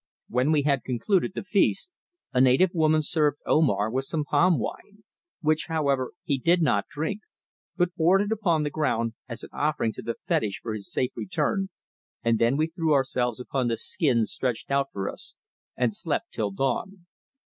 [0.29, 1.91] When we had concluded the feast
[2.33, 5.03] a native woman served Omar with some palm wine,
[5.41, 7.21] which, however, he did not drink,
[7.77, 11.11] but poured it upon the ground as an offering to the fetish for his safe
[11.15, 11.69] return,
[12.23, 15.35] and then we threw ourselves upon the skins stretched out for us
[15.77, 17.05] and slept till dawn.